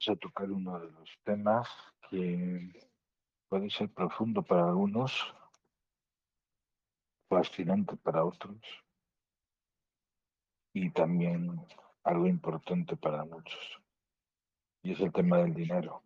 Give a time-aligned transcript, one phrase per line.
[0.00, 1.68] vamos a tocar uno de los temas
[2.08, 2.72] que
[3.48, 5.12] puede ser profundo para algunos,
[7.28, 8.58] fascinante para otros
[10.72, 11.66] y también
[12.04, 13.82] algo importante para muchos.
[14.82, 16.02] Y es el tema del dinero.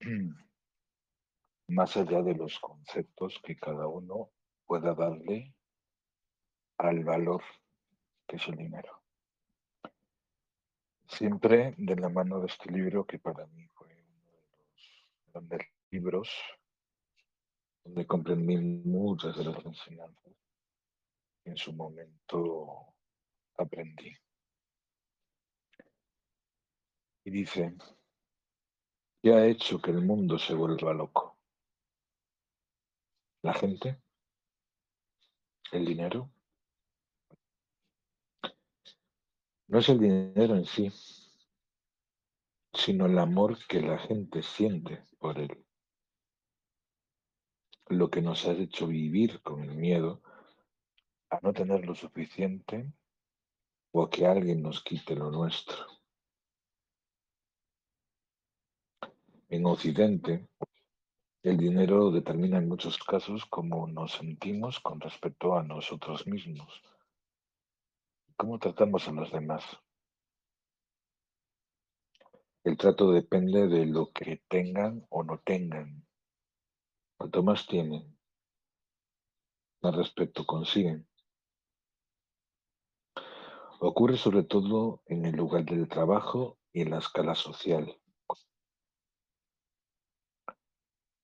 [1.68, 4.30] Más allá de los conceptos que cada uno
[4.64, 5.54] pueda darle
[6.78, 7.42] al valor
[8.26, 9.03] que es el dinero.
[11.06, 15.60] Siempre de la mano de este libro que para mí fue uno de los grandes
[15.90, 16.30] libros
[17.84, 20.32] donde comprendí muchas de las enseñanzas
[21.42, 22.94] que en su momento
[23.58, 24.16] aprendí.
[27.26, 27.74] Y dice,
[29.22, 31.38] ¿qué ha hecho que el mundo se vuelva loco?
[33.42, 34.00] ¿La gente?
[35.72, 36.33] ¿El dinero?
[39.74, 40.88] No es el dinero en sí,
[42.72, 45.66] sino el amor que la gente siente por él.
[47.88, 50.22] Lo que nos ha hecho vivir con el miedo
[51.28, 52.92] a no tener lo suficiente
[53.90, 55.84] o a que alguien nos quite lo nuestro.
[59.48, 60.46] En Occidente,
[61.42, 66.80] el dinero determina en muchos casos cómo nos sentimos con respecto a nosotros mismos,
[68.36, 69.64] cómo tratamos a los demás.
[72.64, 76.06] El trato depende de lo que tengan o no tengan.
[77.18, 78.18] Cuanto más tienen,
[79.82, 81.06] más respeto consiguen.
[83.80, 88.00] Ocurre sobre todo en el lugar del trabajo y en la escala social.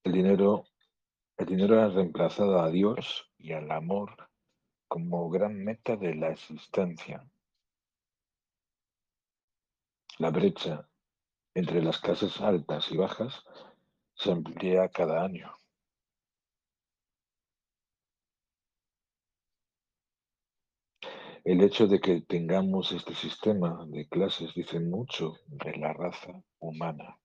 [0.03, 0.65] El dinero,
[1.37, 4.30] el dinero ha reemplazado a Dios y al amor
[4.91, 7.25] como gran meta de la existencia.
[10.17, 10.85] La brecha
[11.53, 13.41] entre las clases altas y bajas
[14.13, 15.49] se amplía cada año.
[21.45, 27.17] El hecho de que tengamos este sistema de clases dice mucho de la raza humana.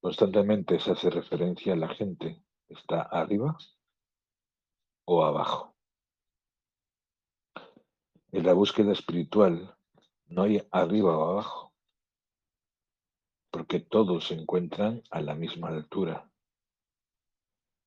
[0.00, 2.40] Constantemente se hace referencia a la gente.
[2.68, 3.58] ¿Está arriba
[5.04, 5.74] o abajo?
[8.32, 9.76] En la búsqueda espiritual
[10.26, 11.72] no hay arriba o abajo,
[13.50, 16.28] porque todos se encuentran a la misma altura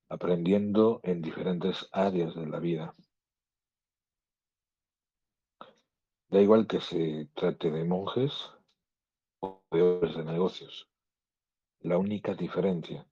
[0.09, 2.93] aprendiendo en diferentes áreas de la vida.
[6.29, 8.51] Da igual que se trate de monjes
[9.41, 10.89] o de hombres de negocios.
[11.79, 13.05] La única diferencia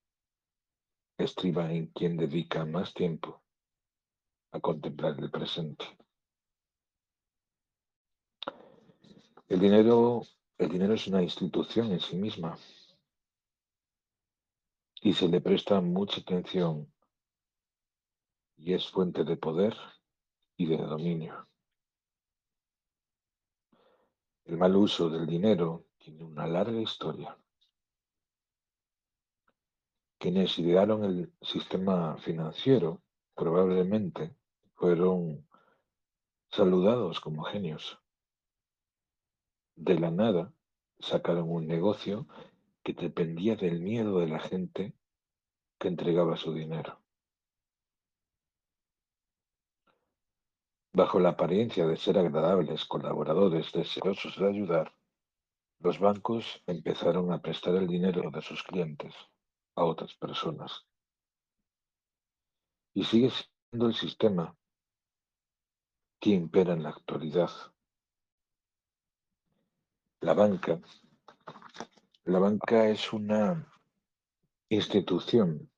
[1.18, 3.45] estriba en quien dedica más tiempo
[4.56, 5.86] a contemplar el presente.
[9.48, 10.22] El dinero,
[10.58, 12.58] el dinero es una institución en sí misma
[15.02, 16.92] y se le presta mucha atención
[18.56, 19.76] y es fuente de poder
[20.56, 21.48] y de dominio.
[24.46, 27.38] El mal uso del dinero tiene una larga historia.
[30.18, 33.02] Quienes idearon el sistema financiero
[33.36, 34.34] probablemente
[34.86, 35.44] fueron
[36.52, 38.00] saludados como genios.
[39.76, 40.54] De la nada
[41.00, 42.28] sacaron un negocio
[42.84, 44.94] que dependía del miedo de la gente
[45.80, 47.02] que entregaba su dinero.
[50.94, 54.94] Bajo la apariencia de ser agradables colaboradores deseosos de ayudar,
[55.80, 59.16] los bancos empezaron a prestar el dinero de sus clientes
[59.76, 60.86] a otras personas.
[62.94, 64.56] Y sigue siendo el sistema
[66.20, 67.52] que impera en la actualidad.
[70.22, 70.82] La banca
[72.28, 73.72] la banca es una
[74.70, 75.70] institución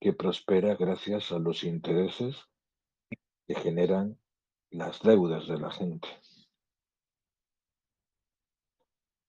[0.00, 2.34] que prospera gracias a los intereses
[3.46, 4.18] que generan
[4.70, 6.08] las deudas de la gente.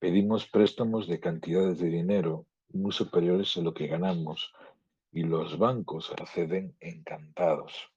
[0.00, 4.52] Pedimos préstamos de cantidades de dinero muy superiores a lo que ganamos
[5.12, 7.92] y los bancos acceden encantados.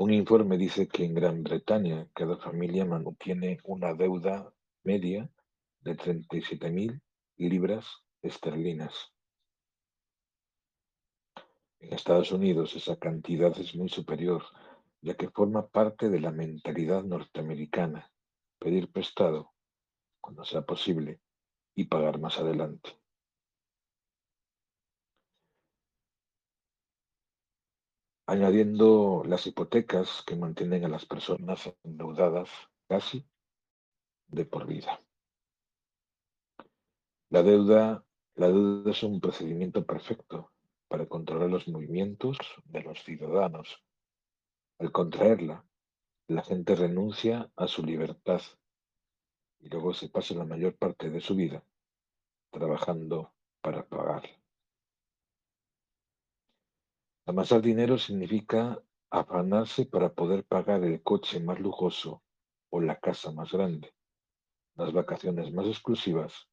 [0.00, 4.54] Un informe dice que en Gran Bretaña cada familia mantiene una deuda
[4.84, 5.28] media
[5.80, 7.00] de 37.000
[7.38, 9.12] libras esterlinas.
[11.80, 14.44] En Estados Unidos esa cantidad es muy superior,
[15.00, 18.08] ya que forma parte de la mentalidad norteamericana,
[18.60, 19.52] pedir prestado
[20.20, 21.20] cuando sea posible
[21.74, 22.96] y pagar más adelante.
[28.28, 32.50] Añadiendo las hipotecas que mantienen a las personas endeudadas
[32.86, 33.26] casi
[34.26, 35.02] de por vida.
[37.30, 38.04] La deuda,
[38.34, 40.52] la deuda es un procedimiento perfecto
[40.88, 42.36] para controlar los movimientos
[42.66, 43.82] de los ciudadanos.
[44.78, 45.64] Al contraerla,
[46.26, 48.42] la gente renuncia a su libertad
[49.58, 51.64] y luego se pasa la mayor parte de su vida
[52.50, 53.32] trabajando
[53.62, 54.24] para pagar.
[57.28, 62.22] Amasar dinero significa afanarse para poder pagar el coche más lujoso
[62.70, 63.92] o la casa más grande,
[64.76, 66.48] las vacaciones más exclusivas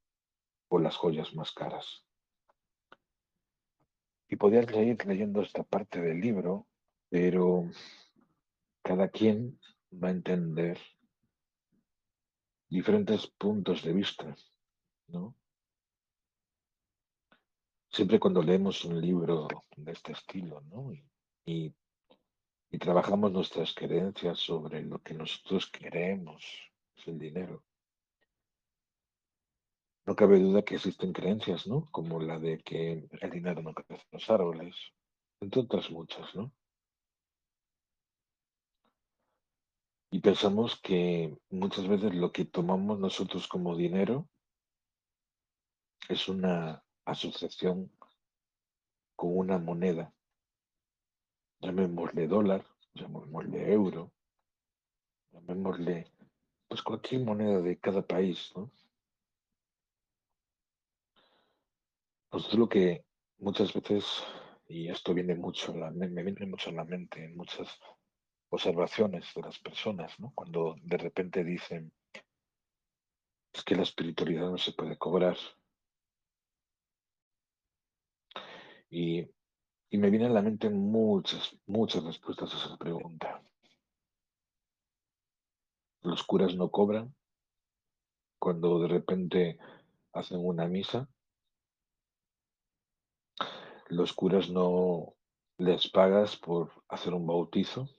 [0.67, 2.03] o las joyas más caras.
[4.27, 6.67] Y podría seguir leyendo esta parte del libro,
[7.09, 7.69] pero
[8.83, 9.57] cada quien
[9.93, 10.77] va a entender
[12.67, 14.35] diferentes puntos de vista,
[15.07, 15.37] ¿no?
[17.95, 19.47] Siempre cuando leemos un libro
[19.77, 20.91] de este estilo, ¿no?
[21.45, 21.73] Y,
[22.77, 26.43] trabajamos nuestras creencias sobre lo que nosotros queremos,
[26.97, 27.63] es el dinero.
[30.05, 31.89] No cabe duda que existen creencias, ¿no?
[31.89, 34.75] Como la de que el dinero no crece en los árboles,
[35.39, 36.51] entre otras muchas, ¿no?
[40.11, 44.27] Y pensamos que muchas veces lo que tomamos nosotros como dinero
[46.09, 47.91] es una asociación
[49.15, 50.13] con una moneda,
[51.61, 54.11] llamémosle dólar, llamémosle euro,
[55.31, 56.11] llamémosle
[56.67, 58.71] pues cualquier moneda de cada país, ¿no?
[62.31, 63.05] Nosotros lo que
[63.37, 64.23] muchas veces,
[64.67, 67.79] y esto viene mucho, la, me viene mucho a la mente en muchas
[68.49, 70.31] observaciones de las personas, ¿no?
[70.35, 71.93] Cuando de repente dicen,
[73.53, 75.37] es que la espiritualidad no se puede cobrar.
[78.89, 79.27] Y,
[79.89, 83.43] y me vienen a la mente muchas, muchas respuestas a esa pregunta.
[86.01, 87.15] Los curas no cobran
[88.39, 89.57] cuando de repente
[90.13, 91.09] hacen una misa.
[93.87, 95.15] Los curas no
[95.57, 97.89] les pagas por hacer un bautizo.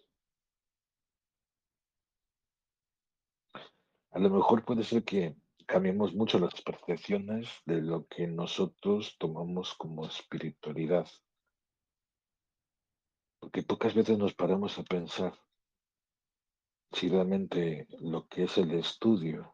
[4.10, 9.74] A lo mejor puede ser que cambiemos mucho las percepciones de lo que nosotros tomamos
[9.74, 11.08] como espiritualidad.
[13.40, 15.34] Porque pocas veces nos paramos a pensar
[16.92, 19.52] si realmente lo que es el estudio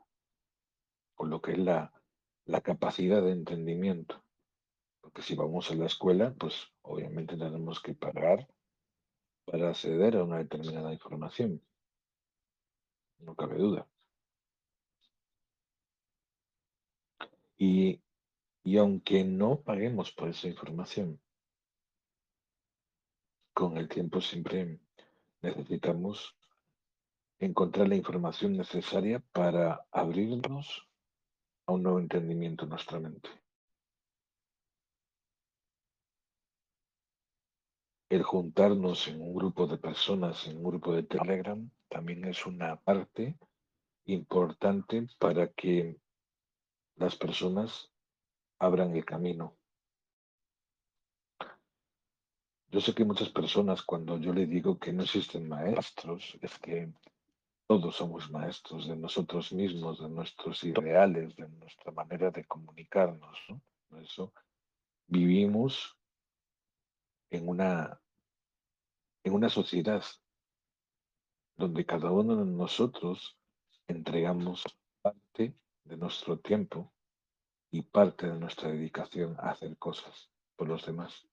[1.16, 1.92] o lo que es la,
[2.44, 4.22] la capacidad de entendimiento.
[5.00, 8.46] Porque si vamos a la escuela, pues obviamente tenemos que pagar
[9.44, 11.60] para acceder a una determinada información.
[13.18, 13.88] No cabe duda.
[17.64, 18.02] Y,
[18.76, 21.20] aunque no paguemos por esa información,
[23.54, 24.80] con el tiempo siempre
[25.42, 26.36] necesitamos
[27.38, 30.88] encontrar la información necesaria para abrirnos
[31.66, 33.30] a un nuevo entendimiento en nuestra mente.
[38.10, 42.74] El juntarnos en un grupo de personas, en un grupo de Telegram, también es una
[42.74, 43.38] parte
[44.06, 46.01] importante para que
[46.96, 47.90] las personas
[48.58, 49.56] abran el camino.
[52.70, 56.90] Yo sé que muchas personas cuando yo le digo que no existen maestros, es que
[57.66, 63.38] todos somos maestros de nosotros mismos, de nuestros ideales, de nuestra manera de comunicarnos.
[63.88, 64.32] Por eso
[65.06, 65.98] vivimos
[67.30, 68.00] en una,
[69.24, 70.02] en una sociedad
[71.56, 73.36] donde cada uno de nosotros
[73.86, 74.64] entregamos
[75.02, 76.92] parte de nuestro tiempo
[77.70, 81.26] y parte de nuestra dedicación a hacer cosas por los demás.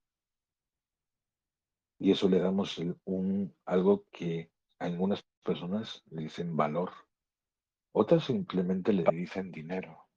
[1.99, 6.91] Y eso le damos un, algo que a algunas personas le dicen valor,
[7.91, 10.07] otras simplemente le dicen dinero.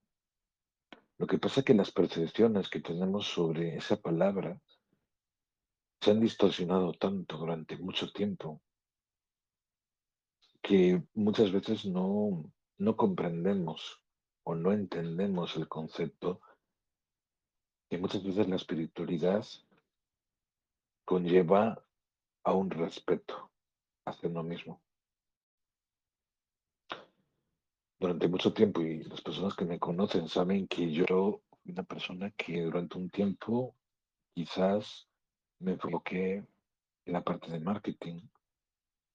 [1.18, 4.60] Lo que pasa es que las percepciones que tenemos sobre esa palabra
[6.00, 8.60] se han distorsionado tanto durante mucho tiempo
[10.60, 14.01] que muchas veces no, no comprendemos
[14.44, 16.40] o no entendemos el concepto
[17.88, 19.44] que muchas veces la espiritualidad
[21.04, 21.84] conlleva
[22.44, 23.50] a un respeto
[24.06, 24.80] hacia uno mismo.
[28.00, 32.30] Durante mucho tiempo, y las personas que me conocen saben que yo soy una persona
[32.32, 33.76] que durante un tiempo
[34.34, 35.06] quizás
[35.60, 36.44] me enfoqué
[37.04, 38.20] en la parte de marketing.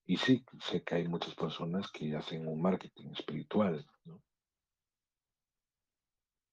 [0.06, 4.22] Y sí, sé que hay muchas personas que hacen un marketing espiritual, ¿no?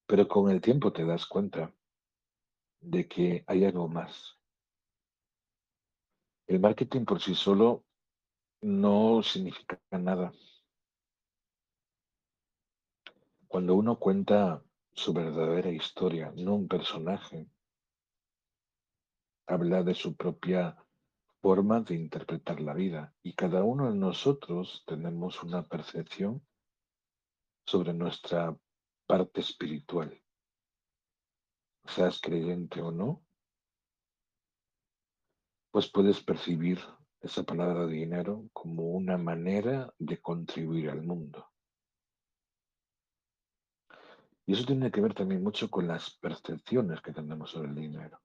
[0.06, 1.72] Pero con el tiempo te das cuenta
[2.80, 4.38] de que hay algo más.
[6.46, 7.84] El marketing por sí solo
[8.62, 10.32] no significa nada.
[13.48, 17.48] Cuando uno cuenta su verdadera historia, no un personaje,
[19.46, 20.76] habla de su propia
[21.40, 26.44] forma de interpretar la vida y cada uno de nosotros tenemos una percepción
[27.64, 28.56] sobre nuestra
[29.06, 30.22] parte espiritual.
[31.86, 33.24] Seas creyente o no,
[35.70, 36.80] pues puedes percibir
[37.20, 41.50] esa palabra dinero como una manera de contribuir al mundo.
[44.46, 48.20] Y eso tiene que ver también mucho con las percepciones que tenemos sobre el dinero.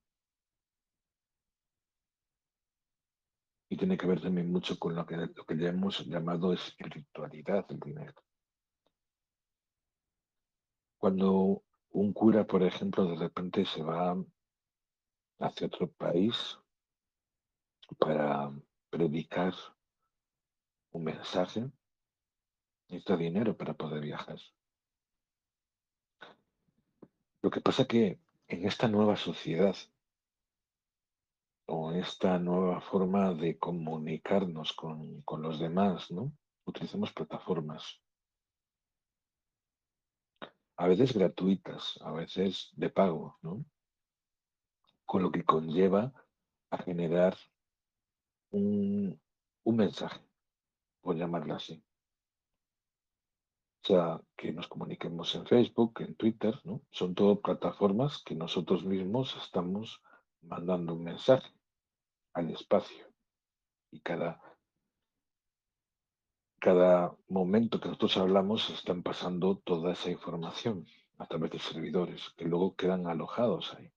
[3.69, 7.67] Y tiene que ver también mucho con lo que, lo que ya hemos llamado espiritualidad
[7.67, 8.21] del dinero.
[11.01, 14.15] Cuando un cura, por ejemplo, de repente se va
[15.39, 16.59] hacia otro país
[17.97, 18.51] para
[18.91, 19.55] predicar
[20.91, 21.71] un mensaje,
[22.87, 24.37] necesita dinero para poder viajar.
[27.41, 29.75] Lo que pasa que en esta nueva sociedad
[31.65, 36.31] o esta nueva forma de comunicarnos con, con los demás, ¿no?
[36.65, 38.00] Utilizamos plataformas
[40.81, 43.63] a veces gratuitas, a veces de pago, ¿no?
[45.05, 46.11] Con lo que conlleva
[46.71, 47.37] a generar
[48.49, 49.21] un,
[49.63, 50.19] un mensaje,
[51.01, 51.83] por llamarlo así.
[53.83, 56.81] O sea, que nos comuniquemos en Facebook, en Twitter, ¿no?
[56.89, 60.01] Son todo plataformas que nosotros mismos estamos
[60.41, 61.53] mandando un mensaje
[62.33, 63.05] al espacio.
[63.91, 64.41] Y cada
[66.61, 70.85] cada momento que nosotros hablamos están pasando toda esa información
[71.17, 73.91] a través de servidores que luego quedan alojados ahí.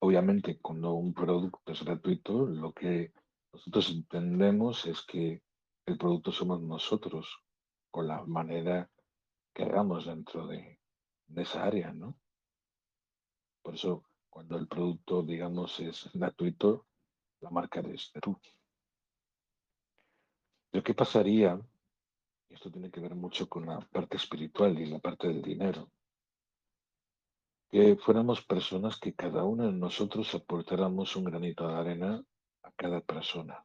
[0.00, 3.12] Obviamente, cuando un producto es gratuito, lo que
[3.52, 5.42] nosotros entendemos es que
[5.84, 7.38] el producto somos nosotros,
[7.90, 8.90] con la manera
[9.52, 10.80] que hagamos dentro de,
[11.26, 12.16] de esa área, ¿no?
[13.62, 16.86] Por eso, cuando el producto, digamos, es gratuito,
[17.40, 18.40] la marca eres tú.
[20.70, 21.60] Pero ¿qué pasaría?
[22.48, 25.90] Esto tiene que ver mucho con la parte espiritual y la parte del dinero.
[27.68, 32.24] Que fuéramos personas que cada uno de nosotros aportáramos un granito de arena
[32.62, 33.64] a cada persona.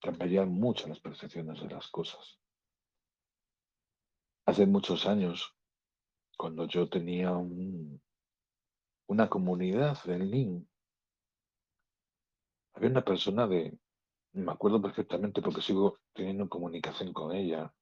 [0.00, 2.38] Cambiarían mucho las percepciones de las cosas.
[4.46, 5.56] Hace muchos años,
[6.36, 8.00] cuando yo tenía un,
[9.08, 10.68] una comunidad en link,
[12.74, 13.76] había una persona de
[14.36, 17.72] me acuerdo perfectamente porque sigo teniendo comunicación con ella.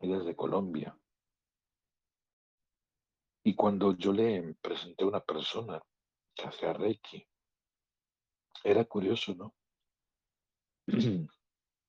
[0.00, 0.98] Ella es de Colombia.
[3.44, 5.80] Y cuando yo le presenté a una persona
[6.34, 7.26] que hacía Reiki,
[8.64, 9.54] era curioso, ¿no?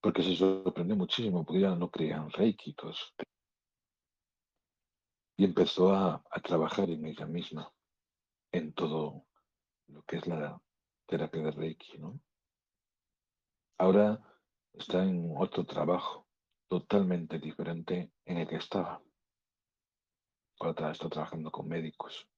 [0.01, 3.13] Porque se sorprendió muchísimo, porque ella no creía en Reiki y.
[5.37, 7.71] Y empezó a, a trabajar en ella misma,
[8.51, 9.27] en todo
[9.89, 10.59] lo que es la
[11.05, 12.19] terapia de Reiki, ¿no?
[13.81, 14.21] Ahora
[14.73, 16.27] está en otro trabajo
[16.67, 19.01] totalmente diferente en el que estaba.
[20.59, 22.29] Ahora está trabajando con médicos.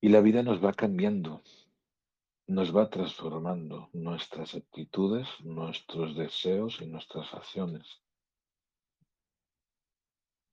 [0.00, 1.42] Y la vida nos va cambiando,
[2.46, 8.00] nos va transformando nuestras actitudes, nuestros deseos y nuestras acciones.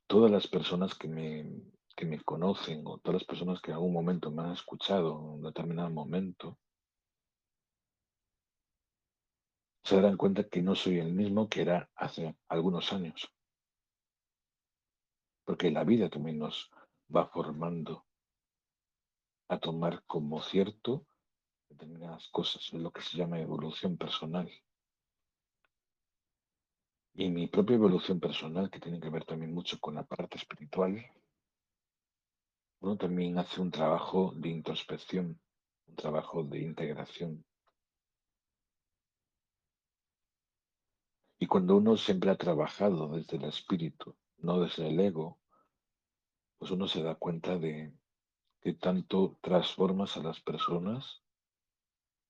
[0.07, 3.93] Todas las personas que me, que me conocen o todas las personas que en algún
[3.93, 6.59] momento me han escuchado en un determinado momento,
[9.83, 13.29] se darán cuenta que no soy el mismo que era hace algunos años.
[15.43, 16.71] Porque la vida también nos
[17.13, 18.05] va formando
[19.49, 21.05] a tomar como cierto
[21.67, 24.49] determinadas cosas, es lo que se llama evolución personal.
[27.15, 31.05] Y mi propia evolución personal, que tiene que ver también mucho con la parte espiritual,
[32.79, 35.39] uno también hace un trabajo de introspección,
[35.87, 37.45] un trabajo de integración
[41.43, 45.41] Y cuando uno siempre ha trabajado desde el espíritu, no desde el ego,
[46.57, 47.93] pues uno se da cuenta de
[48.61, 51.21] que tanto transformas a las personas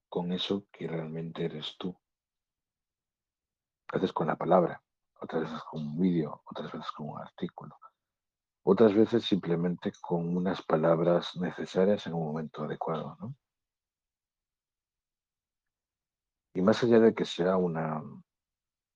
[0.09, 1.95] con eso que realmente eres tú.
[3.89, 4.83] A veces con la palabra,
[5.21, 7.77] otras veces con un vídeo, otras veces con un artículo,
[8.63, 13.15] otras veces simplemente con unas palabras necesarias en un momento adecuado.
[13.19, 13.35] ¿no?
[16.55, 18.01] Y más allá de que sea una,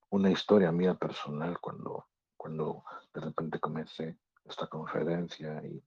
[0.10, 2.84] una historia mía personal cuando, cuando
[3.14, 5.84] de repente comencé esta conferencia y,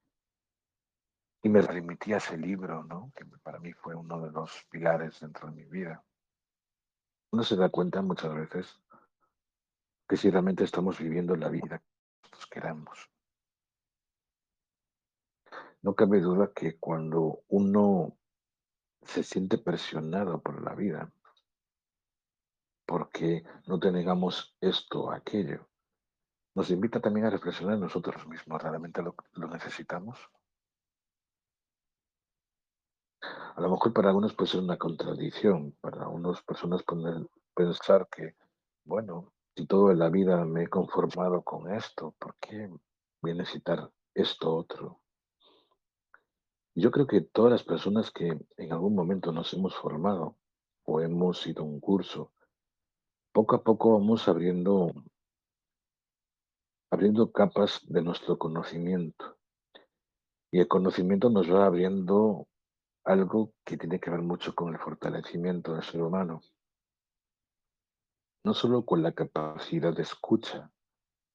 [1.43, 3.13] y me remití a ese libro, ¿no?
[3.17, 6.05] que para mí fue uno de los pilares dentro de mi vida.
[7.33, 8.81] Uno se da cuenta muchas veces
[10.09, 11.87] que si realmente estamos viviendo la vida que
[12.23, 13.11] nosotros queramos.
[15.83, 18.19] No cabe duda que cuando uno
[19.03, 21.11] se siente presionado por la vida,
[22.91, 25.69] porque no tengamos esto o aquello,
[26.57, 30.19] nos invita también a reflexionar nosotros mismos, ¿realmente lo, lo necesitamos?
[33.55, 38.35] A lo mejor para algunos puede ser una contradicción, para unas personas pueden pensar que,
[38.85, 42.69] bueno, si toda la vida me he conformado con esto, ¿por qué
[43.23, 45.01] voy a necesitar esto otro?
[46.75, 50.39] Yo creo que todas las personas que en algún momento nos hemos formado
[50.83, 52.33] o hemos ido a un curso,
[53.33, 54.93] poco a poco vamos abriendo,
[56.91, 59.39] abriendo capas de nuestro conocimiento.
[60.53, 62.49] Y el conocimiento nos va abriendo
[63.05, 66.41] algo que tiene que ver mucho con el fortalecimiento del ser humano.
[68.45, 70.73] No solo con la capacidad de escucha,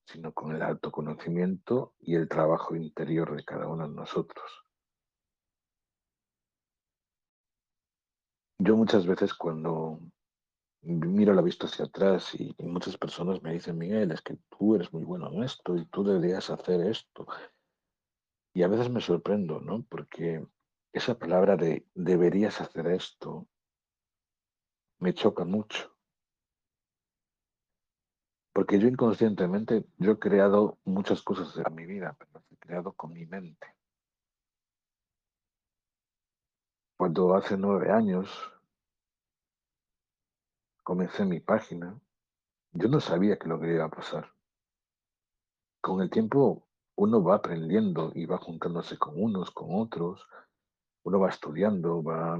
[0.06, 4.66] sino con el autoconocimiento y el trabajo interior de cada uno de nosotros.
[8.60, 10.00] Yo muchas veces cuando
[10.86, 14.94] miro la vista hacia atrás y, muchas personas me dicen, Miguel, es que tú eres
[14.94, 17.28] muy bueno en esto y tú deberías hacer esto.
[18.54, 19.84] Y a veces me sorprendo, ¿no?
[19.90, 20.46] Porque
[20.94, 23.48] esa palabra de deberías hacer esto
[25.00, 25.94] me choca mucho.
[28.54, 32.94] Porque yo inconscientemente, yo he creado muchas cosas en mi vida, pero las he creado
[32.94, 33.68] con mi mente.
[36.98, 38.55] Cuando hace nueve años
[40.86, 42.00] comencé mi página,
[42.72, 44.32] yo no sabía que lo que iba a pasar.
[45.82, 50.28] Con el tiempo uno va aprendiendo y va juntándose con unos, con otros,
[51.04, 52.40] uno va estudiando, va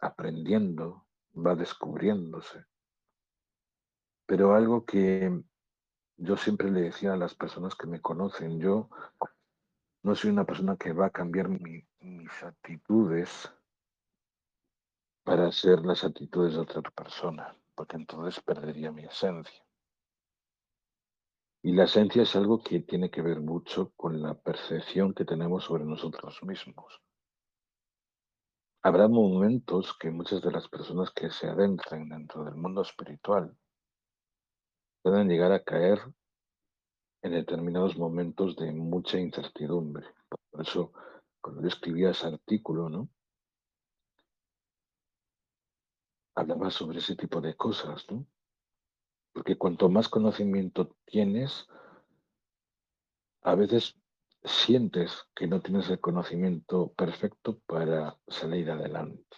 [0.00, 2.64] aprendiendo, va descubriéndose.
[4.26, 5.40] Pero algo que
[6.16, 8.90] yo siempre le decía a las personas que me conocen, yo
[10.02, 13.48] no soy una persona que va a cambiar mi- mis actitudes
[15.24, 19.64] para ser las actitudes de otra persona, porque entonces perdería mi esencia.
[21.62, 25.64] Y la esencia es algo que tiene que ver mucho con la percepción que tenemos
[25.64, 27.00] sobre nosotros mismos.
[28.82, 33.56] Habrá momentos que muchas de las personas que se adentran dentro del mundo espiritual
[35.02, 36.00] puedan llegar a caer
[37.22, 40.06] en determinados momentos de mucha incertidumbre.
[40.50, 40.92] Por eso,
[41.40, 43.08] cuando yo escribía ese artículo, ¿no?
[46.34, 48.26] Hablaba sobre ese tipo de cosas, ¿no?
[49.32, 51.66] Porque cuanto más conocimiento tienes,
[53.42, 53.96] a veces
[54.44, 59.36] sientes que no tienes el conocimiento perfecto para salir adelante.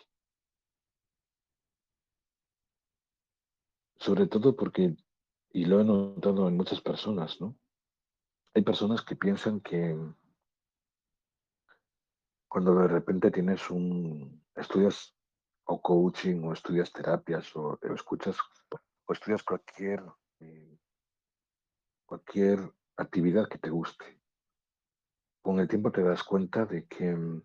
[3.98, 4.96] Sobre todo porque,
[5.50, 7.56] y lo he notado en muchas personas, ¿no?
[8.54, 9.96] Hay personas que piensan que
[12.48, 15.15] cuando de repente tienes un, estudias
[15.66, 18.37] o coaching o estudias terapias o, escuchas
[19.07, 20.02] o estudias cualquier,
[20.40, 20.79] eh,
[22.07, 24.20] cualquier actividad que te guste,
[25.42, 27.42] con el tiempo te das cuenta de que mm,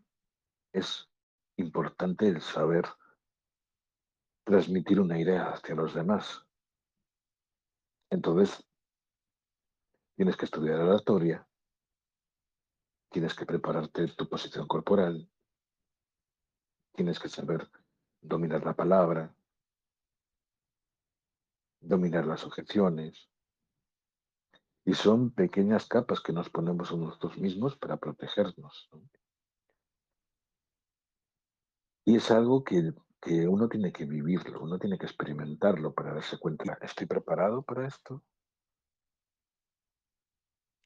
[0.74, 1.10] es
[1.58, 2.86] importante el saber
[4.44, 6.46] transmitir una idea hacia los demás.
[8.10, 8.68] Entonces,
[10.16, 11.48] tienes que estudiar oratoria,
[13.10, 15.30] tienes que prepararte tu posición corporal,
[16.94, 17.70] tienes que saber
[18.22, 19.34] dominar la palabra,
[21.80, 23.30] dominar las objeciones.
[24.84, 28.90] Y son pequeñas capas que nos ponemos a nosotros mismos para protegernos.
[28.92, 29.02] ¿no?
[32.06, 36.40] Y es algo que, que uno tiene que vivirlo, uno tiene que experimentarlo para darse
[36.40, 38.24] cuenta, ¿estoy preparado para esto?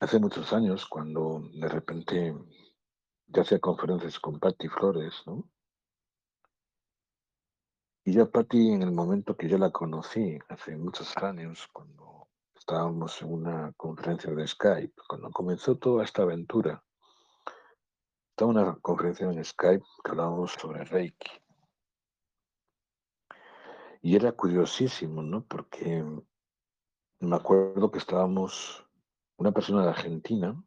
[0.02, 2.36] Hace muchos años, cuando de repente
[3.28, 5.50] yo hacía conferencias con Patti Flores, ¿no?
[8.08, 12.28] Y yo a Patti, en el momento que yo la conocí, hace muchos años, cuando
[12.56, 16.84] estábamos en una conferencia de Skype, cuando comenzó toda esta aventura,
[18.30, 21.32] estaba una conferencia en Skype que hablábamos sobre Reiki.
[24.04, 25.44] Y era curiosísimo, ¿no?
[25.44, 26.06] Porque
[27.22, 28.86] me acuerdo que estábamos,
[29.38, 30.64] una persona de Argentina,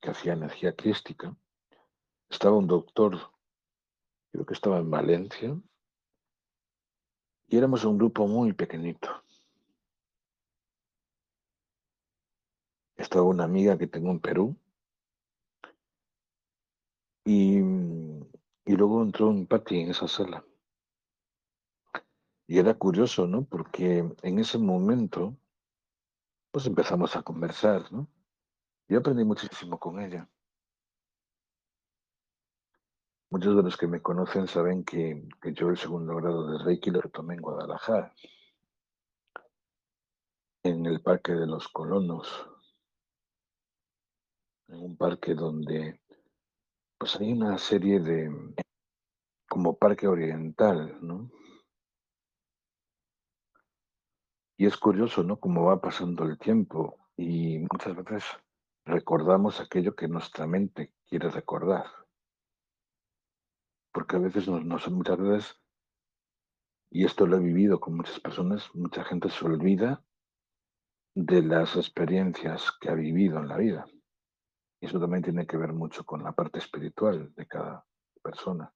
[0.00, 1.36] que hacía energía crística,
[2.30, 3.18] estaba un doctor,
[4.30, 5.54] creo que estaba en Valencia,
[7.52, 9.10] y éramos un grupo muy pequeñito.
[12.96, 14.56] Estaba una amiga que tengo en Perú,
[17.26, 20.42] y, y luego entró un Patti en esa sala.
[22.46, 23.44] Y era curioso, ¿no?
[23.44, 25.36] Porque en ese momento
[26.52, 28.06] Pues empezamos a conversar, ¿no?
[28.88, 30.28] Yo aprendí muchísimo con ella.
[33.32, 37.00] Muchos de los que me conocen saben que, yo el segundo grado de Reiki lo
[37.00, 38.14] tomé en Guadalajara,
[40.62, 42.28] en el Parque de los Colonos,
[44.68, 45.98] en un parque donde
[46.98, 48.30] pues hay una serie de,
[49.48, 51.30] como parque oriental, ¿no?
[54.58, 55.40] Y es curioso, ¿no?
[55.40, 58.24] Cómo va pasando el tiempo y muchas veces
[58.84, 62.01] recordamos aquello que nuestra mente quiere recordar.
[63.92, 65.60] Porque a veces nos, nos- muchas veces,
[66.90, 70.04] y esto lo he vivido con muchas personas, mucha gente se olvida
[71.14, 73.86] de las experiencias que ha vivido en la vida.
[74.80, 77.86] Y eso también tiene que ver mucho con la parte espiritual de cada
[78.22, 78.72] persona.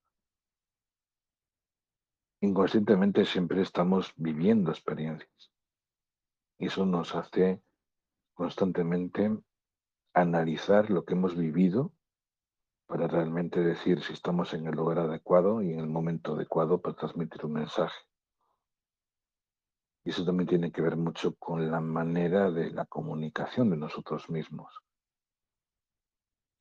[2.43, 5.51] Inconscientemente siempre estamos viviendo experiencias
[6.59, 7.63] y eso nos hace
[8.35, 9.37] constantemente
[10.15, 11.93] analizar lo que hemos vivido
[12.87, 16.97] para realmente decir si estamos en el lugar adecuado y en el momento adecuado para
[16.97, 17.99] transmitir un mensaje.
[20.05, 24.31] Y eso también tiene que ver mucho con la manera de la comunicación de nosotros
[24.31, 24.73] mismos.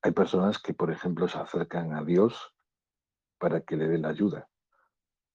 [0.01, 2.53] Hay personas que, por ejemplo, se acercan a Dios
[3.39, 4.49] para que le dé la ayuda.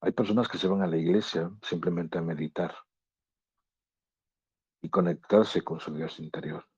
[0.01, 2.75] Hay personas que se van a la iglesia simplemente a meditar
[4.83, 6.70] y conectarse con su Dios interior.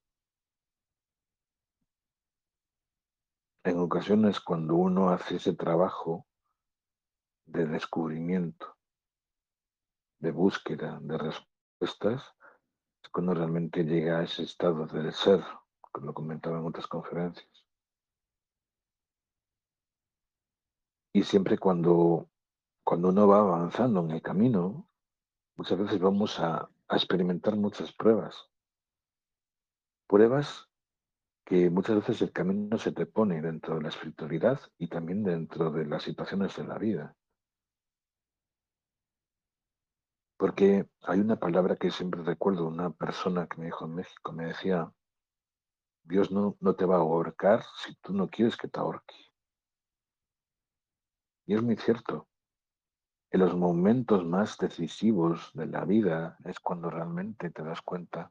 [3.64, 6.27] En ocasiones, cuando uno hace ese trabajo
[7.46, 8.77] de descubrimiento,
[10.18, 12.35] de búsqueda de respuestas,
[13.03, 15.44] es cuando realmente llega a ese estado del ser,
[15.92, 17.66] como lo comentaba en otras conferencias.
[21.12, 22.29] Y siempre cuando,
[22.83, 24.88] cuando uno va avanzando en el camino,
[25.57, 28.51] muchas veces vamos a, a experimentar muchas pruebas.
[30.09, 30.71] Pruebas
[31.44, 35.70] que muchas veces el camino se te pone dentro de la espiritualidad y también dentro
[35.70, 37.16] de las situaciones de la vida.
[40.37, 44.46] Porque hay una palabra que siempre recuerdo, una persona que me dijo en México, me
[44.46, 44.92] decía,
[46.05, 49.14] Dios no, no te va a ahorcar si tú no quieres que te ahorque.
[51.46, 52.28] Y es muy cierto.
[53.31, 58.31] En los momentos más decisivos de la vida es cuando realmente te das cuenta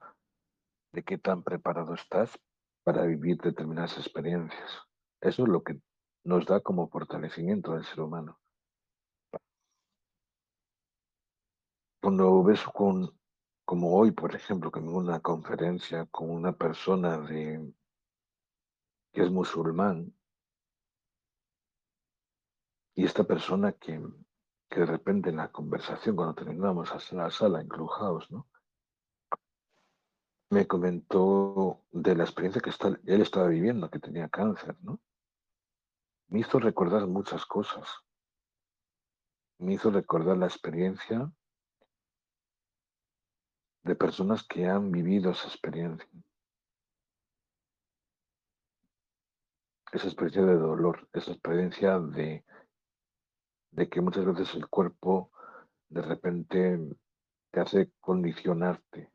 [0.91, 2.37] de qué tan preparado estás
[2.91, 4.69] para vivir determinadas experiencias.
[5.21, 5.79] Eso es lo que
[6.25, 8.37] nos da como fortalecimiento del ser humano.
[12.01, 13.17] Cuando ves con,
[13.63, 17.71] como hoy, por ejemplo, que en una conferencia con una persona que
[19.13, 20.13] es musulmán,
[22.93, 24.01] y esta persona que,
[24.69, 28.49] de repente en la conversación, cuando terminamos la sala en Clubhouse, ¿no?
[30.51, 34.99] Me comentó de la experiencia que está, él estaba viviendo, que tenía cáncer, ¿no?
[36.27, 37.87] Me hizo recordar muchas cosas.
[39.59, 41.31] Me hizo recordar la experiencia
[43.83, 46.09] de personas que han vivido esa experiencia.
[49.93, 52.43] Esa experiencia de dolor, esa experiencia de,
[53.71, 55.31] de que muchas veces el cuerpo
[55.87, 56.77] de repente
[57.51, 59.11] te hace condicionarte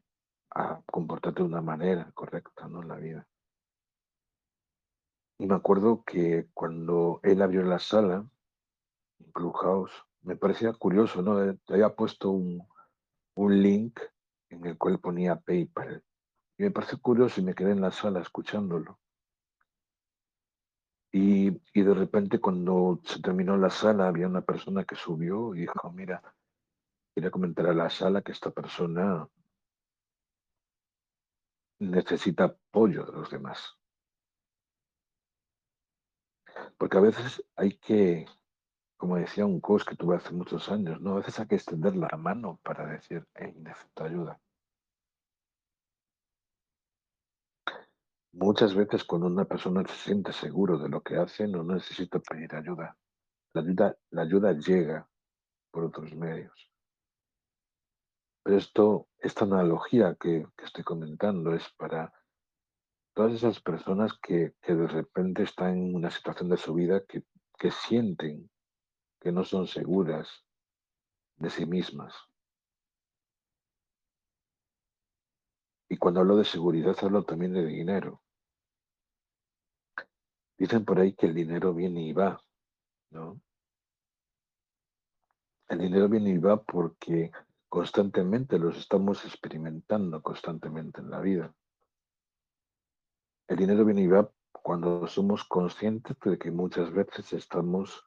[0.50, 2.82] a comportarte de una manera correcta ¿no?
[2.82, 3.26] en la vida.
[5.38, 8.26] Y me acuerdo que cuando él abrió la sala,
[9.18, 11.42] en Clubhouse, me parecía curioso, ¿no?
[11.42, 12.66] Eh, había puesto un,
[13.34, 14.00] un link
[14.48, 16.02] en el cual ponía PayPal.
[16.58, 18.98] Y me pareció curioso y me quedé en la sala escuchándolo.
[21.12, 25.60] Y, y de repente cuando se terminó la sala había una persona que subió y
[25.60, 26.22] dijo, mira,
[27.14, 29.28] quería comentar a la sala que esta persona
[31.78, 33.76] necesita apoyo de los demás.
[36.78, 38.26] Porque a veces hay que,
[38.96, 41.12] como decía un coach que tuve hace muchos años, ¿no?
[41.12, 44.40] A veces hay que extender la mano para decir, hey, necesito ayuda.
[48.32, 52.54] Muchas veces cuando una persona se siente seguro de lo que hace, no necesita pedir
[52.54, 52.96] ayuda.
[53.54, 55.08] La ayuda, la ayuda llega
[55.70, 56.70] por otros medios.
[58.46, 62.12] Pero esto, esta analogía que, que estoy comentando es para
[63.12, 67.24] todas esas personas que, que de repente están en una situación de su vida que,
[67.58, 68.48] que sienten
[69.20, 70.46] que no son seguras
[71.38, 72.14] de sí mismas.
[75.88, 78.22] Y cuando hablo de seguridad, hablo también de dinero.
[80.56, 82.40] Dicen por ahí que el dinero viene y va,
[83.10, 83.40] ¿no?
[85.66, 87.32] El dinero viene y va porque
[87.76, 91.54] constantemente los estamos experimentando constantemente en la vida.
[93.48, 98.02] El dinero viene y va cuando somos conscientes de que muchas veces estamos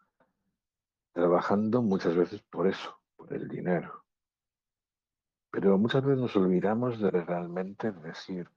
[1.13, 4.03] trabajando muchas veces por eso, por el dinero.
[5.51, 8.49] Pero muchas veces nos olvidamos de realmente decir,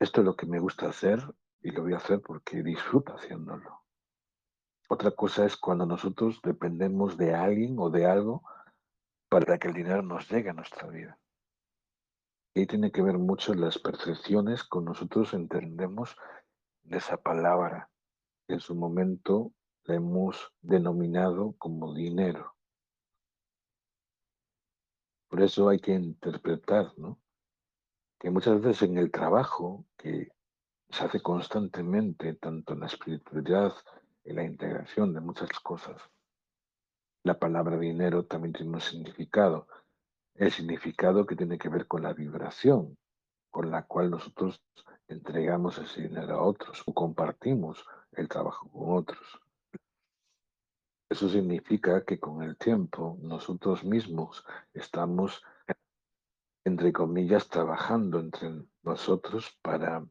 [0.00, 1.20] esto es lo que me gusta hacer
[1.62, 3.84] y lo voy a hacer porque disfruto haciéndolo.
[4.88, 8.42] Otra cosa es cuando nosotros dependemos de alguien o de algo
[9.40, 11.18] para que el dinero nos llegue a nuestra vida.
[12.54, 16.16] Y tiene que ver mucho las percepciones con nosotros entendemos
[16.84, 17.90] de esa palabra
[18.46, 19.52] que en su momento
[19.86, 22.54] la hemos denominado como dinero.
[25.28, 27.20] Por eso hay que interpretar, ¿no?
[28.20, 30.28] Que muchas veces en el trabajo que
[30.90, 33.74] se hace constantemente, tanto en la espiritualidad,
[34.22, 36.00] en la integración de muchas cosas,
[37.24, 39.66] la palabra dinero también tiene un significado
[40.34, 42.98] el significado que tiene que ver con la vibración
[43.50, 44.60] con la cual nosotros
[45.06, 49.40] entregamos ese dinero a otros o compartimos el trabajo con otros.
[51.08, 55.40] Eso significa que con el tiempo nosotros mismos estamos,
[56.64, 58.50] entre comillas, trabajando entre
[58.82, 60.04] nosotros para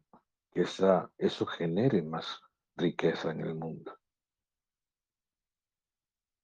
[0.52, 2.39] que esa, eso genere más
[2.78, 3.97] riqueza en el mundo.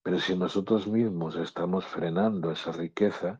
[0.01, 3.39] Pero si nosotros mismos estamos frenando esa riqueza,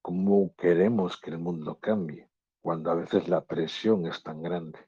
[0.00, 2.30] cómo queremos que el mundo cambie,
[2.62, 4.78] cuando a veces la presión es tan grande.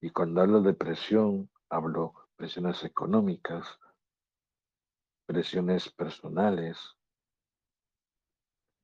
[0.00, 3.78] Y cuando hablo de presión, hablo presiones económicas,
[5.26, 6.78] presiones personales.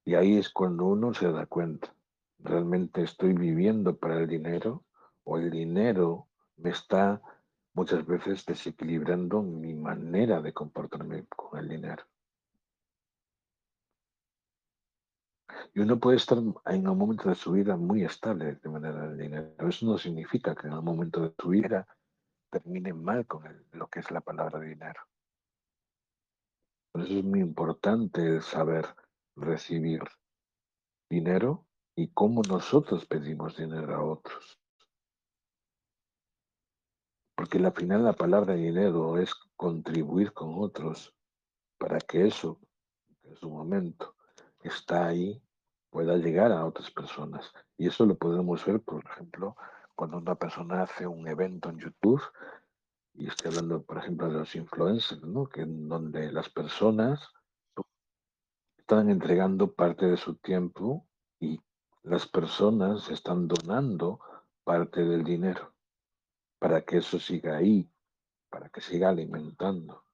[0.04, 1.94] Y ahí es cuando uno se da cuenta,
[2.38, 4.84] ¿realmente estoy viviendo para el dinero
[5.24, 7.22] o el dinero me está
[7.74, 12.04] muchas veces desequilibrando mi manera de comportarme con el dinero?
[15.74, 19.22] Y uno puede estar en un momento de su vida muy estable de manera de
[19.22, 19.68] dinero.
[19.68, 21.86] Eso no significa que en un momento de su vida
[22.50, 25.00] termine mal con lo que es la palabra dinero.
[26.92, 28.86] Por eso es muy importante saber
[29.34, 30.00] recibir
[31.10, 34.60] dinero y cómo nosotros pedimos dinero a otros.
[37.44, 41.14] Porque al final la palabra dinero es contribuir con otros
[41.76, 42.58] para que eso,
[43.22, 44.14] en su momento,
[44.62, 45.42] está ahí
[45.90, 47.52] pueda llegar a otras personas.
[47.76, 49.58] Y eso lo podemos ver, por ejemplo,
[49.94, 52.22] cuando una persona hace un evento en YouTube,
[53.12, 55.44] y estoy hablando, por ejemplo, de los influencers, ¿no?
[55.46, 57.28] que donde las personas
[58.78, 61.06] están entregando parte de su tiempo
[61.38, 61.60] y
[62.04, 64.18] las personas están donando
[64.64, 65.73] parte del dinero
[66.64, 67.86] para que eso siga ahí,
[68.48, 70.06] para que siga alimentando.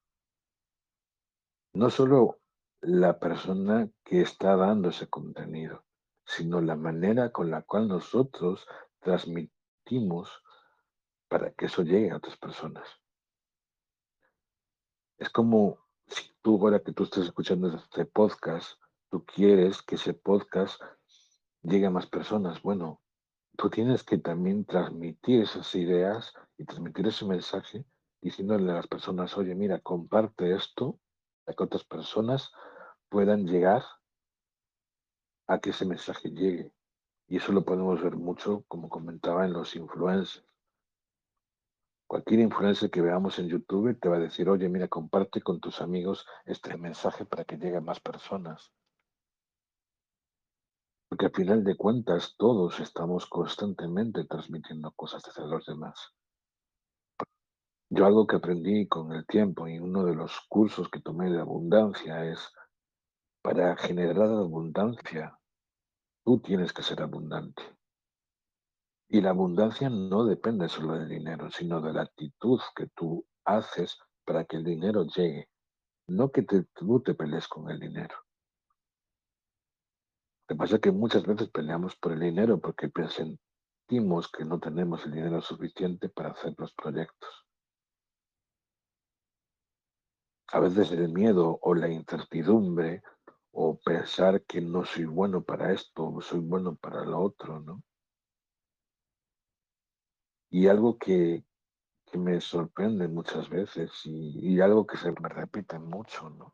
[1.71, 2.41] No solo
[2.81, 5.85] la persona que está dando ese contenido,
[6.25, 8.67] sino la manera con la cual nosotros
[8.99, 10.43] transmitimos
[11.29, 12.85] para que eso llegue a otras personas.
[15.19, 18.77] Es como si tú ahora que tú estás escuchando este podcast,
[19.09, 20.81] tú quieres que ese podcast
[21.61, 22.61] llegue a más personas.
[22.61, 23.01] Bueno,
[23.57, 27.85] tú tienes que también transmitir esas ideas y transmitir ese mensaje
[28.21, 30.99] diciéndole a las personas, oye, mira, comparte esto
[31.43, 32.51] para que otras personas
[33.09, 33.83] puedan llegar
[35.47, 36.71] a que ese mensaje llegue.
[37.27, 40.45] Y eso lo podemos ver mucho, como comentaba, en los influencers.
[42.07, 45.81] Cualquier influencer que veamos en YouTube te va a decir, oye, mira, comparte con tus
[45.81, 48.73] amigos este mensaje para que llegue a más personas.
[51.11, 56.13] Porque al final de cuentas todos estamos constantemente transmitiendo cosas hacia los demás.
[57.89, 61.41] Yo algo que aprendí con el tiempo y uno de los cursos que tomé de
[61.41, 62.49] abundancia es
[63.41, 65.37] para generar abundancia,
[66.23, 67.61] tú tienes que ser abundante.
[69.09, 73.97] Y la abundancia no depende solo del dinero, sino de la actitud que tú haces
[74.23, 75.49] para que el dinero llegue.
[76.07, 78.15] No que tú te pelees con el dinero.
[80.51, 85.05] Que pasa es que muchas veces peleamos por el dinero porque sentimos que no tenemos
[85.05, 87.47] el dinero suficiente para hacer los proyectos.
[90.47, 93.01] A veces el miedo o la incertidumbre
[93.51, 97.81] o pensar que no soy bueno para esto, o soy bueno para lo otro, ¿no?
[100.49, 101.45] Y algo que,
[102.11, 106.53] me sorprende muchas veces y, algo que se me repite mucho, ¿no?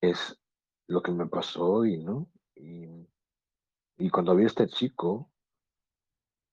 [0.00, 0.42] Es
[0.86, 2.28] lo que me pasó hoy, ¿no?
[2.54, 2.86] Y,
[3.98, 5.30] y cuando vi a este chico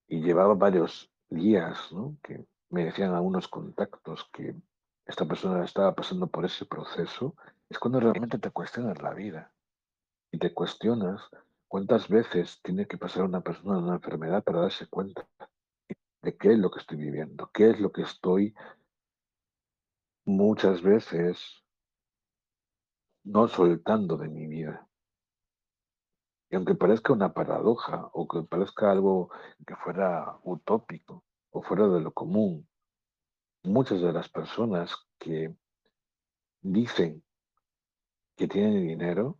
[0.07, 2.17] y llevaba varios días, ¿no?
[2.23, 4.55] Que me decían algunos contactos que
[5.05, 7.35] esta persona estaba pasando por ese proceso,
[7.69, 9.51] es cuando realmente te cuestionas la vida
[10.31, 11.29] y te cuestionas
[11.67, 15.27] cuántas veces tiene que pasar una persona una enfermedad para darse cuenta
[16.21, 18.53] de qué es lo que estoy viviendo, qué es lo que estoy
[20.25, 21.63] muchas veces
[23.29, 24.87] no soltando de mi vida.
[26.49, 29.29] Y aunque parezca una paradoja o que parezca algo
[29.67, 32.67] que fuera utópico o fuera de lo común,
[33.63, 35.55] muchas de las personas que
[36.61, 37.23] dicen
[38.35, 39.37] que tienen dinero,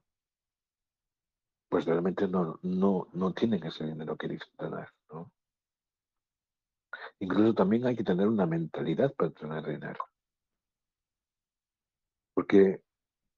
[1.67, 5.32] pues realmente no, no, no tienen ese dinero que dicen tener, ¿no?
[7.19, 10.04] Incluso también hay que tener una mentalidad para tener dinero.
[12.36, 12.84] Porque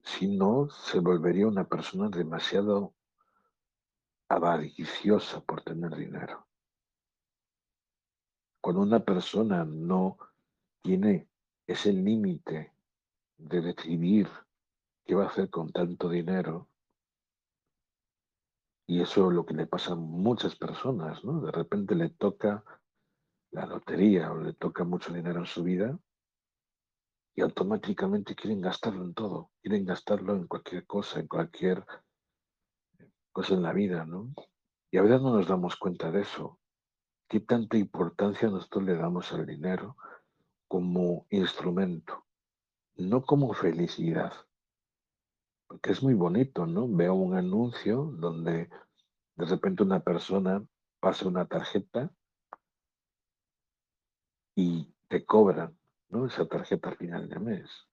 [0.03, 2.93] si no, se volvería una persona demasiado
[4.29, 6.47] avariciosa por tener dinero.
[8.61, 10.17] Cuando una persona no
[10.81, 11.27] tiene
[11.67, 12.73] ese límite
[13.37, 14.29] de decidir
[15.05, 16.69] qué va a hacer con tanto dinero,
[18.87, 21.41] y eso es lo que le pasa a muchas personas, ¿no?
[21.41, 22.63] De repente le toca
[23.51, 25.97] la lotería o le toca mucho dinero en su vida
[27.35, 31.85] y automáticamente quieren gastarlo en todo, quieren gastarlo en cualquier cosa, en cualquier
[33.31, 34.33] cosa en la vida, ¿no?
[34.91, 36.59] Y a veces no nos damos cuenta de eso.
[37.29, 39.95] ¿Qué tanta importancia nosotros le damos al dinero
[40.67, 42.25] como instrumento?
[42.95, 44.33] No como felicidad.
[45.67, 46.89] Porque es muy bonito, ¿no?
[46.89, 48.69] Veo un anuncio donde
[49.37, 50.65] de repente una persona
[50.99, 52.11] pasa una tarjeta
[54.55, 55.79] y te cobran,
[56.11, 56.27] ¿no?
[56.27, 57.87] Esa tarjeta al final de mes.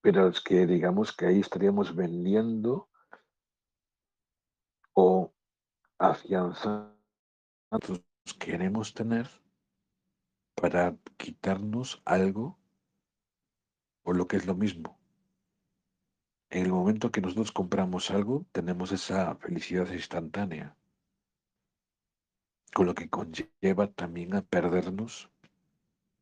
[0.00, 2.88] Pero es que digamos que ahí estaríamos vendiendo
[4.94, 5.32] o
[5.98, 6.96] afianzando
[8.38, 9.28] queremos tener
[10.54, 12.58] para quitarnos algo
[14.04, 14.98] o lo que es lo mismo.
[16.50, 20.76] En el momento que nosotros compramos algo, tenemos esa felicidad instantánea,
[22.72, 25.30] con lo que conlleva también a perdernos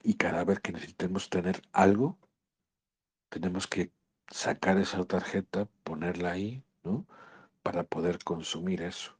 [0.04, 2.18] y cada vez que necesitemos tener algo,
[3.30, 3.90] tenemos que
[4.28, 7.06] sacar esa tarjeta, ponerla ahí, ¿no?
[7.62, 9.18] Para poder consumir eso.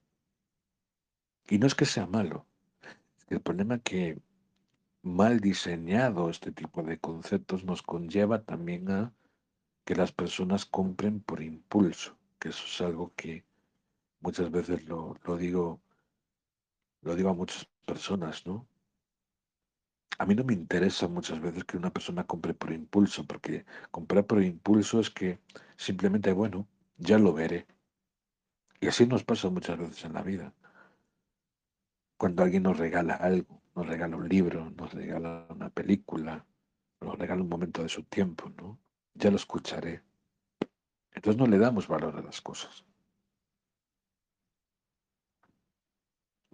[1.49, 2.47] Y no es que sea malo,
[3.29, 4.19] el problema es que
[5.03, 9.15] mal diseñado este tipo de conceptos nos conlleva también a
[9.87, 13.45] que las personas compren por impulso, que eso es algo que
[14.21, 15.81] muchas veces lo, lo digo,
[17.01, 18.67] lo digo a muchas personas, ¿no?
[20.19, 24.27] A mí no me interesa muchas veces que una persona compre por impulso, porque comprar
[24.27, 25.41] por impulso es que
[25.77, 27.67] simplemente, bueno, ya lo veré.
[28.81, 30.53] Y así nos pasa muchas veces en la vida.
[32.17, 36.47] Cuando alguien nos regala algo, nos regala un libro, nos regala una película,
[37.01, 38.79] nos regala un momento de su tiempo, ¿no?
[39.15, 40.03] Ya lo escucharé.
[41.13, 42.85] Entonces no le damos valor a las cosas.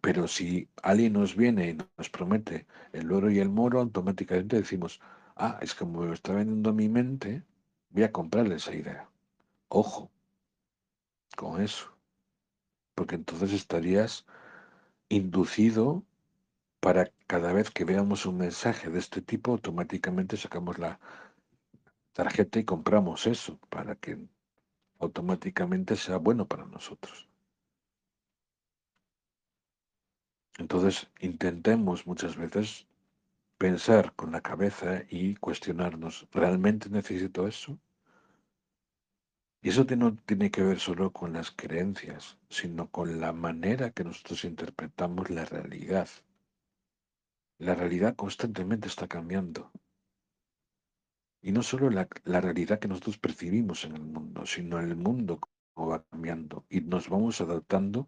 [0.00, 5.00] Pero si alguien nos viene y nos promete el oro y el moro, automáticamente decimos,
[5.36, 7.44] ah, es como lo está vendiendo mi mente,
[7.90, 9.08] voy a comprarle esa idea.
[9.68, 10.10] Ojo
[11.36, 11.86] con eso.
[12.94, 14.26] Porque entonces estarías
[15.08, 16.04] inducido
[16.80, 21.00] para cada vez que veamos un mensaje de este tipo, automáticamente sacamos la
[22.12, 24.18] tarjeta y compramos eso para que
[24.98, 27.29] automáticamente sea bueno para nosotros.
[30.60, 32.86] Entonces intentemos muchas veces
[33.56, 37.78] pensar con la cabeza y cuestionarnos, ¿realmente necesito eso?
[39.62, 44.04] Y eso no tiene que ver solo con las creencias, sino con la manera que
[44.04, 46.08] nosotros interpretamos la realidad.
[47.56, 49.72] La realidad constantemente está cambiando.
[51.40, 55.40] Y no solo la, la realidad que nosotros percibimos en el mundo, sino el mundo
[55.76, 58.06] va cambiando y nos vamos adaptando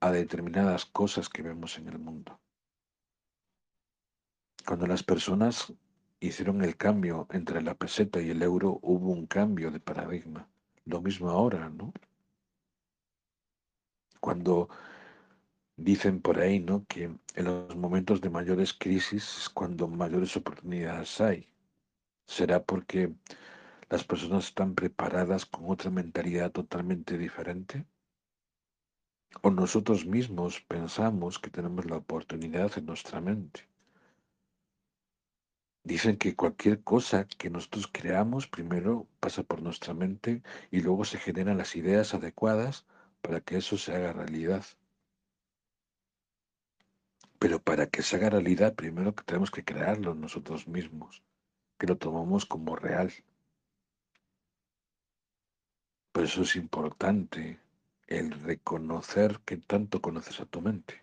[0.00, 2.40] a determinadas cosas que vemos en el mundo.
[4.66, 5.72] Cuando las personas
[6.20, 10.48] hicieron el cambio entre la peseta y el euro, hubo un cambio de paradigma.
[10.84, 11.92] Lo mismo ahora, ¿no?
[14.20, 14.68] Cuando
[15.76, 16.84] dicen por ahí, ¿no?
[16.86, 17.04] Que
[17.34, 21.48] en los momentos de mayores crisis es cuando mayores oportunidades hay.
[22.26, 23.12] ¿Será porque
[23.92, 27.84] las personas están preparadas con otra mentalidad totalmente diferente?
[29.42, 33.68] ¿O nosotros mismos pensamos que tenemos la oportunidad en nuestra mente?
[35.84, 41.18] Dicen que cualquier cosa que nosotros creamos primero pasa por nuestra mente y luego se
[41.18, 42.86] generan las ideas adecuadas
[43.20, 44.64] para que eso se haga realidad.
[47.38, 51.22] Pero para que se haga realidad, primero que tenemos que crearlo nosotros mismos
[51.78, 53.12] que lo tomamos como real.
[56.12, 57.58] Por eso es importante
[58.06, 61.02] el reconocer que tanto conoces a tu mente.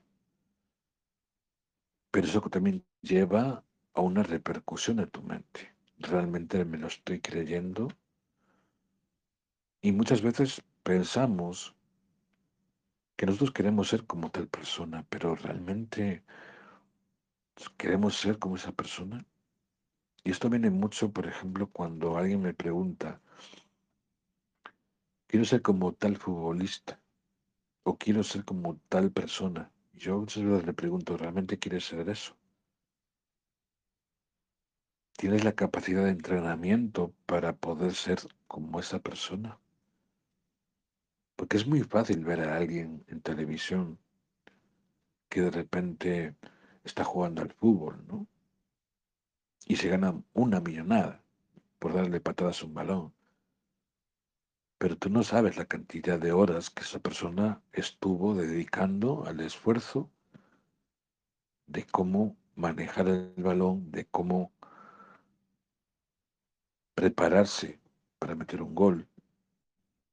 [2.11, 5.73] Pero eso también lleva a una repercusión en tu mente.
[5.97, 7.87] Realmente me lo estoy creyendo.
[9.81, 11.75] Y muchas veces pensamos
[13.15, 16.23] que nosotros queremos ser como tal persona, pero realmente
[17.77, 19.25] queremos ser como esa persona.
[20.23, 23.21] Y esto viene mucho, por ejemplo, cuando alguien me pregunta,
[25.29, 26.99] quiero ser como tal futbolista
[27.83, 29.71] o quiero ser como tal persona.
[29.93, 32.35] Yo muchas veces le pregunto, ¿realmente quieres ser eso?
[35.15, 39.59] ¿Tienes la capacidad de entrenamiento para poder ser como esa persona?
[41.35, 43.99] Porque es muy fácil ver a alguien en televisión
[45.29, 46.35] que de repente
[46.83, 48.27] está jugando al fútbol, ¿no?
[49.67, 51.23] y se gana una millonada
[51.77, 53.13] por darle patadas a un balón.
[54.79, 60.09] Pero tú no sabes la cantidad de horas que esa persona estuvo dedicando al esfuerzo
[61.67, 64.53] de cómo manejar el balón, de cómo
[66.95, 67.77] prepararse
[68.19, 69.07] para meter un gol,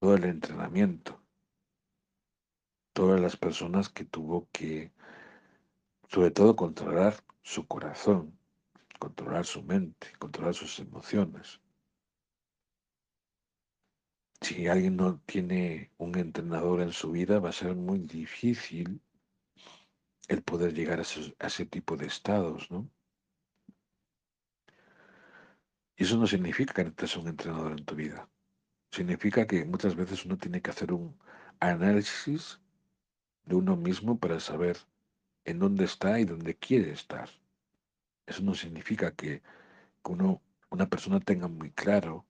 [0.01, 1.23] todo el entrenamiento,
[2.93, 4.93] todas las personas que tuvo que,
[6.09, 8.37] sobre todo, controlar su corazón,
[8.99, 11.61] controlar su mente, controlar sus emociones.
[14.41, 19.01] Si alguien no tiene un entrenador en su vida, va a ser muy difícil
[20.29, 21.03] el poder llegar a,
[21.47, 22.91] ese tipo de estados, ¿no?
[25.97, 28.29] Y eso no significa que necesites un entrenador en tu vida.
[28.91, 31.19] Significa que muchas veces uno tiene que hacer un
[31.59, 32.61] análisis
[33.45, 34.77] de uno mismo para saber
[35.45, 37.31] en dónde está y dónde quiere estar.
[38.27, 39.43] Eso no significa que,
[40.05, 42.27] uno, una persona tenga muy claro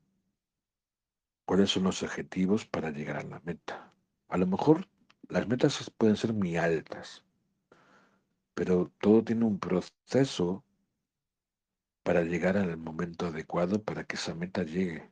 [1.47, 3.93] cuáles son los objetivos para llegar a la meta.
[4.29, 4.89] A lo mejor
[5.29, 7.25] las metas pueden ser muy altas,
[8.55, 10.65] pero todo tiene un proceso
[12.03, 15.09] para llegar al momento adecuado para que esa meta llegue.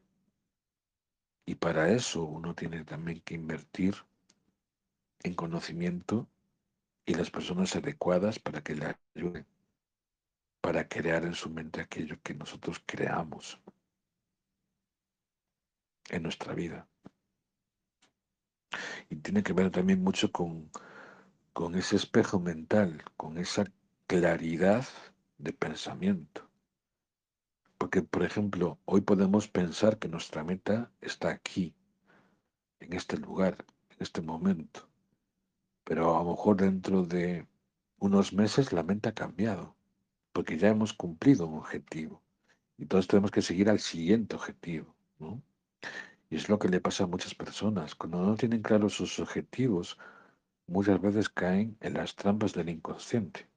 [1.47, 3.95] Y para eso uno tiene también que invertir
[5.23, 6.27] en conocimiento
[7.07, 9.47] y las personas adecuadas para que le ayuden,
[10.61, 13.61] para crear en su mente aquello que nosotros creamos
[16.11, 16.89] en nuestra vida.
[19.09, 20.71] Y tiene que ver también mucho con,
[21.53, 23.65] con ese espejo mental, con esa
[24.07, 24.85] claridad
[25.39, 26.49] de pensamiento.
[27.79, 31.75] Porque, por ejemplo, hoy podemos pensar que nuestra meta está aquí,
[32.81, 34.89] en este lugar, en este momento.
[35.85, 37.47] Pero a lo mejor dentro de
[37.99, 39.77] unos meses la mente ha cambiado,
[40.33, 42.23] porque ya hemos cumplido un objetivo.
[42.79, 44.95] Entonces tenemos que seguir al siguiente objetivo.
[45.19, 45.43] ¿no?
[46.31, 47.95] Y es lo que le pasa a muchas personas.
[47.95, 49.99] Cuando no tienen claros sus objetivos,
[50.67, 53.49] muchas veces caen en las trampas del inconsciente.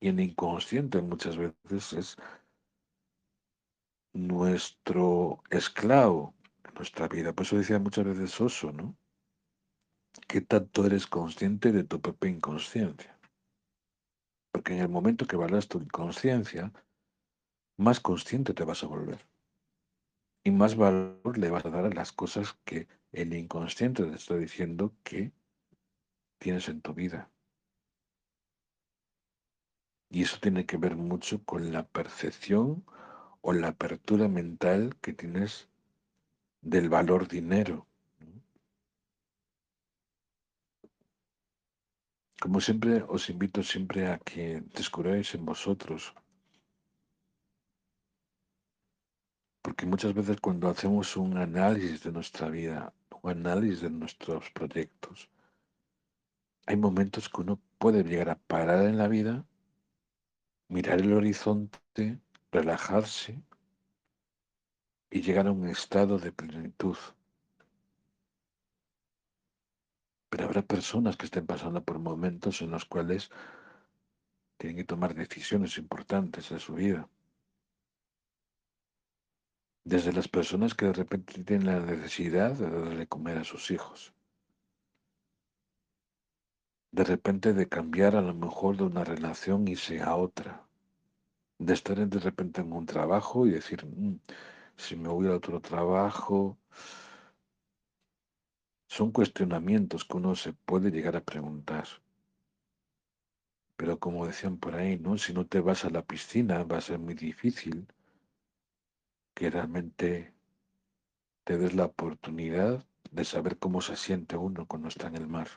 [0.00, 2.16] Y el inconsciente muchas veces es
[4.14, 6.34] nuestro esclavo
[6.64, 7.32] en nuestra vida.
[7.32, 8.96] Por eso decía muchas veces Oso, ¿no?
[10.28, 13.18] ¿Qué tanto eres consciente de tu propia inconsciencia?
[14.52, 16.72] Porque en el momento que valoras tu inconsciencia,
[17.78, 19.31] más consciente te vas a volver
[20.44, 24.36] y más valor le vas a dar a las cosas que el inconsciente te está
[24.36, 25.32] diciendo que
[26.38, 27.30] tienes en tu vida.
[30.10, 32.84] Y eso tiene que ver mucho con la percepción
[33.40, 35.68] o la apertura mental que tienes
[36.60, 37.86] del valor dinero.
[42.40, 46.12] Como siempre, os invito siempre a que descubráis en vosotros
[49.62, 52.92] Porque muchas veces cuando hacemos un análisis de nuestra vida,
[53.22, 55.28] un análisis de nuestros proyectos,
[56.66, 59.44] hay momentos que uno puede llegar a parar en la vida,
[60.68, 62.18] mirar el horizonte,
[62.50, 63.40] relajarse
[65.10, 66.96] y llegar a un estado de plenitud.
[70.28, 73.30] Pero habrá personas que estén pasando por momentos en los cuales
[74.56, 77.08] tienen que tomar decisiones importantes en su vida.
[79.84, 84.14] Desde las personas que de repente tienen la necesidad de darle comer a sus hijos.
[86.92, 90.68] De repente de cambiar a lo mejor de una relación y sea otra.
[91.58, 94.20] De estar de repente en un trabajo y decir, mm,
[94.76, 96.58] si me voy a otro trabajo.
[98.86, 101.88] Son cuestionamientos que uno se puede llegar a preguntar.
[103.76, 105.18] Pero como decían por ahí, ¿no?
[105.18, 107.88] Si no te vas a la piscina va a ser muy difícil
[109.34, 110.34] que realmente
[111.44, 115.48] te des la oportunidad de saber cómo se siente uno cuando está en el mar.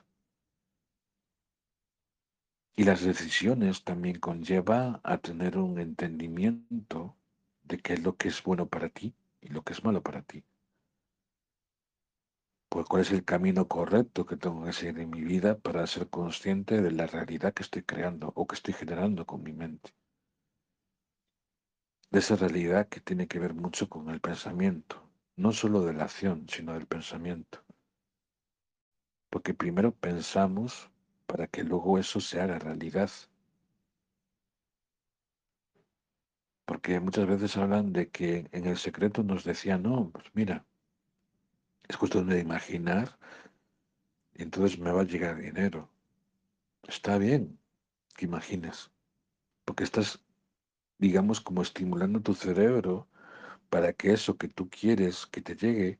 [2.76, 7.16] Y las decisiones también conlleva a tener un entendimiento
[7.64, 10.22] de qué es lo que es bueno para ti y lo que es malo para
[10.22, 10.44] ti.
[12.68, 16.10] Pues cuál es el camino correcto que tengo que seguir en mi vida para ser
[16.10, 19.94] consciente de la realidad que estoy creando o que estoy generando con mi mente.
[22.16, 25.06] De esa realidad que tiene que ver mucho con el pensamiento,
[25.36, 27.62] no solo de la acción, sino del pensamiento.
[29.30, 30.90] Porque primero pensamos
[31.26, 33.10] para que luego eso se haga realidad.
[36.64, 40.66] Porque muchas veces hablan de que en el secreto nos decían, no, pues mira,
[41.86, 43.20] es cuestión de imaginar
[44.36, 45.92] y entonces me va a llegar dinero.
[46.88, 47.60] Está bien
[48.16, 48.90] que imagines,
[49.66, 50.22] porque estás,
[50.98, 53.08] digamos, como estimulando tu cerebro
[53.70, 56.00] para que eso que tú quieres que te llegue,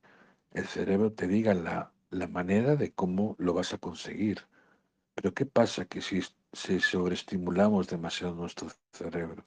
[0.52, 4.42] el cerebro te diga la, la manera de cómo lo vas a conseguir.
[5.16, 6.22] Pero ¿qué pasa que si,
[6.54, 9.46] si sobreestimulamos demasiado nuestro cerebro?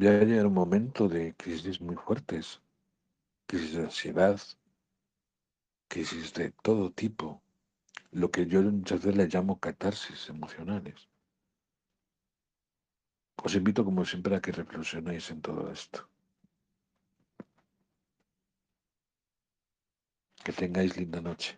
[0.00, 2.60] Va a llegar un momento de crisis muy fuertes,
[3.46, 4.40] crisis de ansiedad,
[5.88, 7.42] crisis de todo tipo,
[8.10, 11.08] lo que yo muchas veces le llamo catarsis emocionales.
[13.46, 15.98] Os invito como siempre a que reflexionéis en todo esto.
[20.44, 21.50] Que tengáis linda noche.